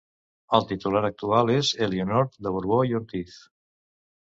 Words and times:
La 0.53 0.61
titular 0.71 1.01
actual 1.09 1.51
és 1.57 1.69
Elionor 1.87 2.27
de 2.47 2.55
Borbó 2.57 2.83
i 2.91 2.99
Ortiz. 3.03 3.39